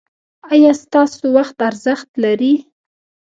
ایا 0.53 0.71
ستاسو 0.83 1.23
وخت 1.37 1.57
ارزښت 1.69 2.09
لري؟ 2.23 2.53